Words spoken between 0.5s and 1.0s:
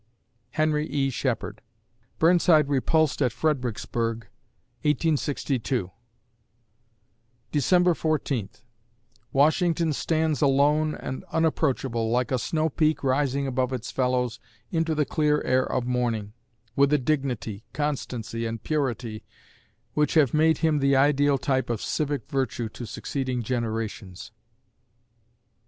HENRY